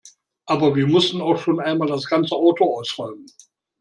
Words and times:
Aber 0.47 0.73
wir 0.75 0.87
mussten 0.87 1.21
auch 1.21 1.37
schon 1.37 1.59
einmal 1.59 1.87
das 1.87 2.07
ganze 2.07 2.33
Auto 2.33 2.75
ausräumen. 2.75 3.27